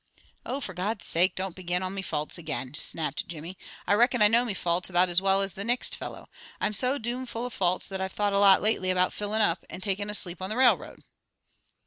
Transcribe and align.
"For 0.61 0.73
God's 0.73 1.05
sake, 1.05 1.35
don't 1.35 1.55
begin 1.55 1.83
on 1.83 1.93
me 1.93 2.01
faults 2.01 2.39
again," 2.39 2.73
snapped 2.73 3.27
Jimmy. 3.27 3.55
"I 3.85 3.93
reckon 3.93 4.19
I 4.23 4.29
know 4.29 4.43
me 4.43 4.55
faults 4.55 4.89
about 4.89 5.09
as 5.09 5.21
well 5.21 5.43
as 5.43 5.53
the 5.53 5.63
nixt 5.63 5.95
fellow. 5.95 6.27
I'm 6.59 6.73
so 6.73 6.97
domn 6.97 7.27
full 7.27 7.45
of 7.45 7.53
faults 7.53 7.87
that 7.89 8.01
I've 8.01 8.11
thought 8.13 8.33
a 8.33 8.39
lot 8.39 8.63
lately 8.63 8.89
about 8.89 9.13
fillin' 9.13 9.43
up, 9.43 9.63
and 9.69 9.83
takin' 9.83 10.09
a 10.09 10.15
sleep 10.15 10.41
on 10.41 10.49
the 10.49 10.57
railroad." 10.57 11.03